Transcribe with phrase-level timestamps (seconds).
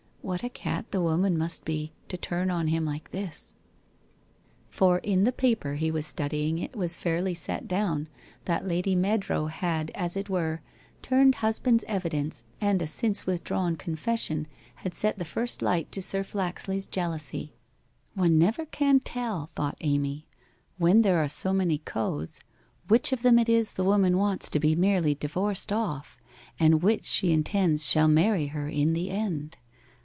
[0.23, 3.55] What a cat the woman must be, to turn on him like this!'
[4.71, 6.95] 20 WHITE ROSE OF WEARY LEAF For in the paper lie waa studying it was
[6.95, 8.07] fairly Bet down
[8.45, 10.61] that Lady Mead row had, as it were,
[11.01, 14.45] turned hus band's evidence and a since withdrawn confession
[14.75, 17.55] had set the first Light to Sir Flaxley's jealousy.
[18.13, 20.27] 'One never can tell,' thought Amy,'
[20.77, 22.39] when there are so many cos,
[22.87, 26.15] which of them it is the woman wants to be merely di vorced off,
[26.59, 29.57] and which she intends shall marry her in the end